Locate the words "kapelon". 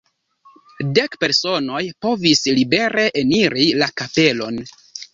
4.03-4.63